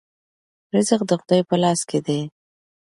رزق 0.73 1.01
د 1.09 1.11
خدای 1.19 1.41
په 1.49 1.55
لاس 1.63 1.79
کې 1.89 1.99
دی. 2.05 2.21